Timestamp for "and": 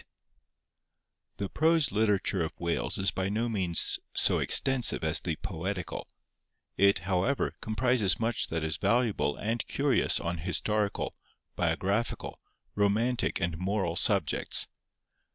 9.37-9.63, 13.39-13.59